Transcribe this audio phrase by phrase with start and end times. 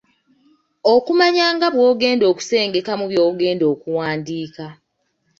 [0.93, 4.65] Okumanya nga bw’ogenda okusengekamu by’ogenda okuwandiika